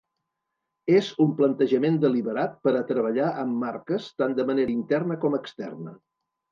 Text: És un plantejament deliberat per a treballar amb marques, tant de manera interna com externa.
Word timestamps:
És 0.99 1.09
un 1.25 1.35
plantejament 1.41 1.99
deliberat 2.05 2.57
per 2.65 2.75
a 2.79 2.83
treballar 2.93 3.29
amb 3.45 3.63
marques, 3.69 4.11
tant 4.23 4.39
de 4.43 4.51
manera 4.53 4.79
interna 4.81 5.25
com 5.27 5.43
externa. 5.45 6.01